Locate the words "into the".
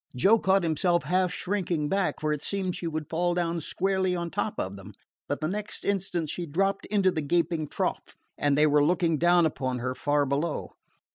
6.87-7.21